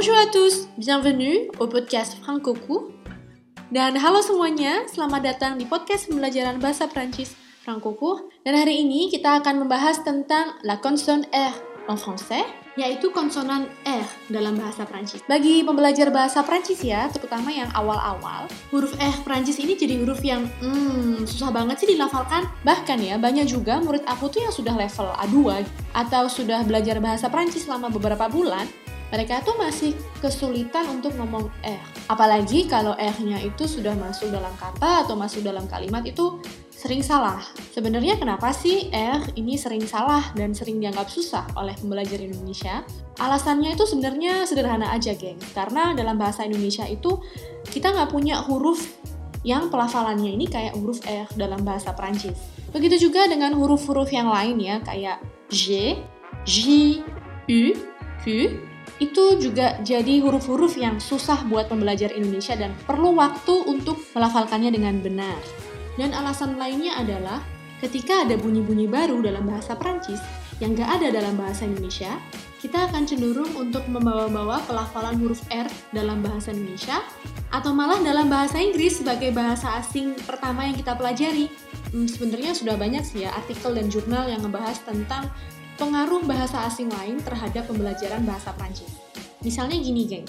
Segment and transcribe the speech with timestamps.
[0.00, 2.88] Bonjour à tous, bienvenue au podcast Franco Court.
[3.68, 8.24] Dan halo semuanya, selamat datang di podcast pembelajaran bahasa Prancis Franco Court.
[8.40, 11.52] Dan hari ini kita akan membahas tentang la consonne R
[11.84, 12.48] en français,
[12.80, 15.20] yaitu konsonan R dalam bahasa Prancis.
[15.28, 20.48] Bagi pembelajar bahasa Prancis ya, terutama yang awal-awal, huruf R Prancis ini jadi huruf yang
[20.64, 22.48] hmm, susah banget sih dilafalkan.
[22.64, 25.60] Bahkan ya, banyak juga murid aku tuh yang sudah level A2
[25.92, 28.64] atau sudah belajar bahasa Prancis selama beberapa bulan,
[29.10, 29.92] mereka tuh masih
[30.22, 31.82] kesulitan untuk ngomong R.
[32.06, 36.38] Apalagi kalau R-nya itu sudah masuk dalam kata atau masuk dalam kalimat itu
[36.70, 37.44] sering salah.
[37.76, 42.86] Sebenarnya kenapa sih R ini sering salah dan sering dianggap susah oleh pembelajar Indonesia?
[43.20, 45.36] Alasannya itu sebenarnya sederhana aja, geng.
[45.52, 47.20] Karena dalam bahasa Indonesia itu
[47.68, 48.80] kita nggak punya huruf
[49.44, 52.36] yang pelafalannya ini kayak huruf R dalam bahasa Prancis.
[52.72, 55.20] Begitu juga dengan huruf-huruf yang lain ya, kayak
[55.52, 55.96] J,
[56.48, 56.60] J,
[57.50, 57.76] U,
[58.24, 58.24] Q,
[58.98, 64.98] itu juga jadi huruf-huruf yang susah buat pembelajar Indonesia dan perlu waktu untuk melafalkannya dengan
[64.98, 65.38] benar.
[65.94, 67.44] Dan alasan lainnya adalah
[67.78, 70.20] ketika ada bunyi-bunyi baru dalam bahasa Prancis
[70.60, 72.20] yang gak ada dalam bahasa Indonesia,
[72.60, 75.64] kita akan cenderung untuk membawa-bawa pelafalan huruf R
[75.96, 77.00] dalam bahasa Indonesia
[77.48, 81.48] atau malah dalam bahasa Inggris sebagai bahasa asing pertama yang kita pelajari.
[81.90, 85.32] Hmm, sebenarnya sudah banyak sih ya artikel dan jurnal yang membahas tentang
[85.80, 88.92] pengaruh bahasa asing lain terhadap pembelajaran bahasa Prancis.
[89.40, 90.28] Misalnya gini, geng.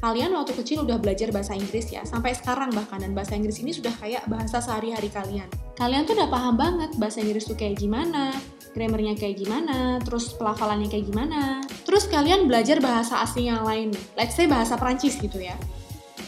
[0.00, 3.76] Kalian waktu kecil udah belajar bahasa Inggris ya, sampai sekarang bahkan, dan bahasa Inggris ini
[3.76, 5.46] sudah kayak bahasa sehari-hari kalian.
[5.76, 8.32] Kalian tuh udah paham banget bahasa Inggris tuh kayak gimana,
[8.72, 11.60] grammarnya kayak gimana, terus pelafalannya kayak gimana.
[11.84, 15.58] Terus kalian belajar bahasa asing yang lain, let's say bahasa Prancis gitu ya.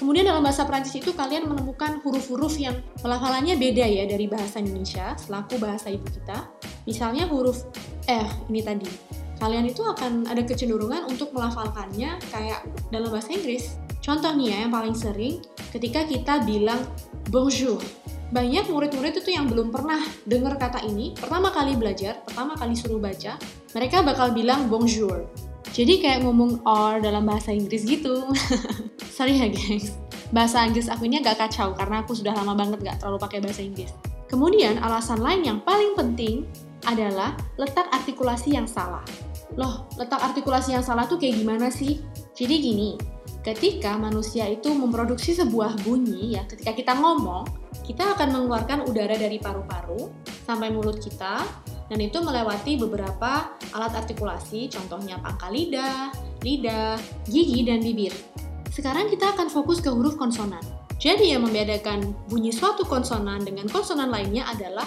[0.00, 5.12] Kemudian dalam bahasa Prancis itu kalian menemukan huruf-huruf yang pelafalannya beda ya dari bahasa Indonesia
[5.14, 6.48] selaku bahasa ibu kita.
[6.88, 7.68] Misalnya huruf
[8.10, 8.90] R ini tadi.
[9.40, 12.60] Kalian itu akan ada kecenderungan untuk melafalkannya kayak
[12.92, 13.78] dalam bahasa Inggris.
[14.04, 15.40] Contoh nih ya yang paling sering
[15.72, 16.84] ketika kita bilang
[17.32, 17.80] bonjour.
[18.30, 23.02] Banyak murid-murid itu yang belum pernah dengar kata ini, pertama kali belajar, pertama kali suruh
[23.02, 23.34] baca,
[23.74, 25.26] mereka bakal bilang bonjour.
[25.70, 28.30] Jadi kayak ngomong or dalam bahasa Inggris gitu.
[29.16, 29.98] Sorry ya guys.
[30.30, 33.66] Bahasa Inggris aku ini agak kacau karena aku sudah lama banget gak terlalu pakai bahasa
[33.66, 33.90] Inggris.
[34.30, 36.46] Kemudian alasan lain yang paling penting
[36.86, 39.04] adalah letak artikulasi yang salah.
[39.58, 42.00] Loh, letak artikulasi yang salah tuh kayak gimana sih?
[42.32, 42.90] Jadi gini,
[43.42, 47.48] ketika manusia itu memproduksi sebuah bunyi ya, ketika kita ngomong,
[47.84, 50.08] kita akan mengeluarkan udara dari paru-paru
[50.46, 51.42] sampai mulut kita
[51.90, 56.14] dan itu melewati beberapa alat artikulasi, contohnya pangkal lidah,
[56.46, 58.14] lidah, gigi, dan bibir.
[58.70, 60.62] Sekarang kita akan fokus ke huruf konsonan.
[61.02, 64.86] Jadi yang membedakan bunyi suatu konsonan dengan konsonan lainnya adalah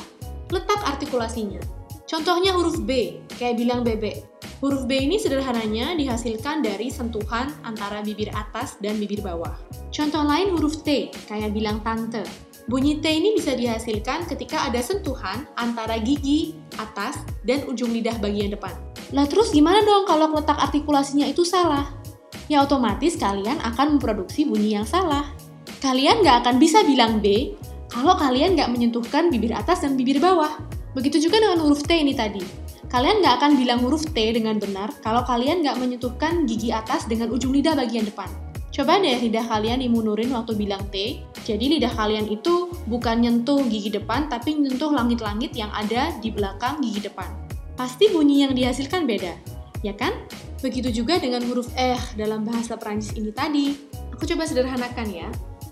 [0.54, 1.83] letak artikulasinya.
[2.14, 4.22] Contohnya huruf B, kayak bilang bebek.
[4.62, 9.58] Huruf B ini sederhananya dihasilkan dari sentuhan antara bibir atas dan bibir bawah.
[9.90, 12.22] Contoh lain huruf T, kayak bilang tante.
[12.70, 18.54] Bunyi T ini bisa dihasilkan ketika ada sentuhan antara gigi atas dan ujung lidah bagian
[18.54, 18.78] depan.
[19.10, 21.98] Lah terus gimana dong kalau letak artikulasinya itu salah?
[22.46, 25.34] Ya otomatis kalian akan memproduksi bunyi yang salah.
[25.82, 27.58] Kalian nggak akan bisa bilang B
[27.90, 30.62] kalau kalian nggak menyentuhkan bibir atas dan bibir bawah.
[30.94, 32.42] Begitu juga dengan huruf T ini tadi.
[32.94, 37.34] Kalian nggak akan bilang huruf T dengan benar kalau kalian nggak menyentuhkan gigi atas dengan
[37.34, 38.30] ujung lidah bagian depan.
[38.74, 41.22] Coba deh lidah kalian dimunurin waktu bilang T.
[41.46, 46.82] Jadi lidah kalian itu bukan nyentuh gigi depan, tapi nyentuh langit-langit yang ada di belakang
[46.82, 47.30] gigi depan.
[47.78, 49.34] Pasti bunyi yang dihasilkan beda,
[49.86, 50.14] ya kan?
[50.62, 53.78] Begitu juga dengan huruf E dalam bahasa Prancis ini tadi.
[54.14, 55.30] Aku coba sederhanakan ya.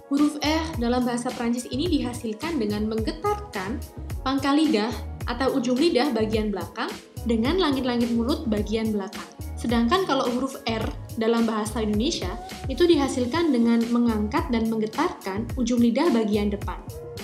[0.10, 3.82] Huruf E dalam bahasa Prancis ini dihasilkan dengan menggetarkan
[4.22, 4.92] pangkal lidah
[5.30, 6.90] atau ujung lidah bagian belakang
[7.26, 9.28] dengan langit-langit mulut bagian belakang.
[9.62, 10.82] Sedangkan kalau huruf R
[11.22, 12.34] dalam bahasa Indonesia
[12.66, 16.82] itu dihasilkan dengan mengangkat dan menggetarkan ujung lidah bagian depan.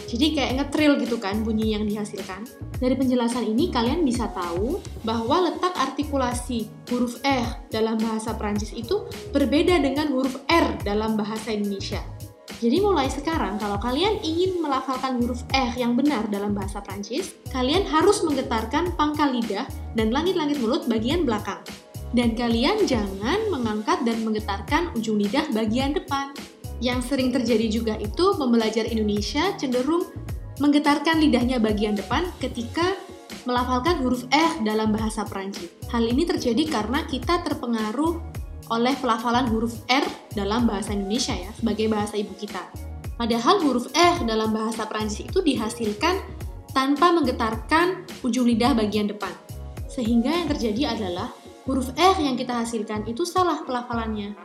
[0.07, 2.47] Jadi kayak ngetril gitu kan bunyi yang dihasilkan.
[2.79, 9.03] Dari penjelasan ini kalian bisa tahu bahwa letak artikulasi huruf R dalam bahasa Prancis itu
[9.35, 11.99] berbeda dengan huruf R dalam bahasa Indonesia.
[12.57, 17.85] Jadi mulai sekarang kalau kalian ingin melafalkan huruf R yang benar dalam bahasa Prancis, kalian
[17.85, 21.61] harus menggetarkan pangkal lidah dan langit-langit mulut bagian belakang.
[22.17, 26.33] Dan kalian jangan mengangkat dan menggetarkan ujung lidah bagian depan.
[26.81, 30.09] Yang sering terjadi juga itu pembelajar Indonesia cenderung
[30.57, 32.97] menggetarkan lidahnya bagian depan ketika
[33.45, 35.69] melafalkan huruf R dalam bahasa Perancis.
[35.93, 38.36] Hal ini terjadi karena kita terpengaruh
[38.69, 40.03] oleh pelafalan huruf R
[40.35, 42.63] dalam bahasa Indonesia ya, sebagai bahasa ibu kita.
[43.17, 46.21] Padahal huruf R dalam bahasa Perancis itu dihasilkan
[46.75, 49.33] tanpa menggetarkan ujung lidah bagian depan.
[49.89, 51.33] Sehingga yang terjadi adalah
[51.65, 54.37] huruf R yang kita hasilkan itu salah pelafalannya.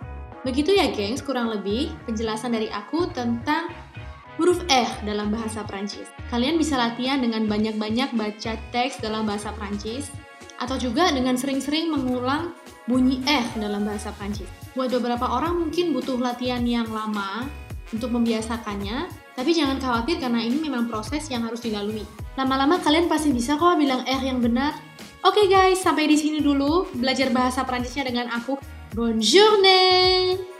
[0.42, 3.68] Begitu ya gengs, kurang lebih penjelasan dari aku tentang
[4.40, 6.08] huruf R dalam bahasa Prancis.
[6.32, 10.08] Kalian bisa latihan dengan banyak-banyak baca teks dalam bahasa Prancis
[10.56, 12.56] atau juga dengan sering-sering mengulang
[12.86, 14.48] bunyi R dalam bahasa Prancis.
[14.74, 17.46] Buat beberapa orang mungkin butuh latihan yang lama
[17.92, 22.02] untuk membiasakannya, tapi jangan khawatir karena ini memang proses yang harus dilalui.
[22.34, 24.72] Lama-lama kalian pasti bisa kok bilang R yang benar.
[25.22, 28.58] Oke okay guys, sampai di sini dulu belajar bahasa Prancisnya dengan aku.
[28.92, 30.51] Bonne journée